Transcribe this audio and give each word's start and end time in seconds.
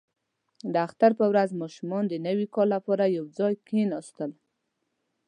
•د 0.73 0.75
اختر 0.87 1.11
په 1.19 1.25
ورځ 1.31 1.49
ماشومان 1.61 2.03
د 2.07 2.13
نوي 2.27 2.45
کال 2.55 2.67
لپاره 2.75 3.13
یو 3.17 3.25
ځای 3.37 3.53
کښېناستل. 3.67 4.31